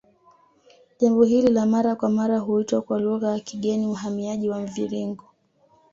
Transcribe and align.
Jambo 0.99 1.23
hili 1.23 1.47
la 1.51 1.65
mara 1.65 1.95
kwa 1.95 2.09
mara 2.09 2.37
huitwa 2.39 2.81
kwa 2.81 2.99
lugha 2.99 3.29
ya 3.31 3.39
kigeni 3.39 3.85
uhamiaji 3.87 4.49
wa 4.49 4.59
mviringo 4.59 5.25